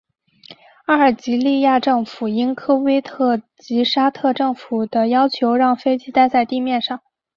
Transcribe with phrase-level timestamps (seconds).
[0.87, 7.01] 阿尔及利亚政府应科威特及沙特政府的要求让飞机待在地面上。